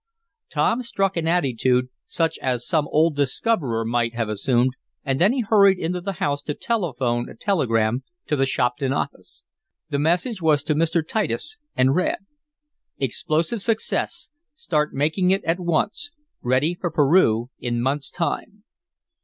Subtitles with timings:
[0.49, 4.73] Tom struck an attitude, such as some old discoverer might have assumed,
[5.05, 9.43] and then he hurried into the house to telephone a telegram to the Shopton office.
[9.91, 11.07] The message was to Mr.
[11.07, 12.17] Titus, and read:
[12.97, 14.29] "Explosive success.
[14.55, 16.11] Start making it at once.
[16.41, 18.63] Ready for Peru in month's time."